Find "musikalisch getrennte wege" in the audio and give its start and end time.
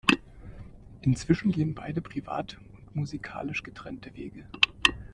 2.95-4.47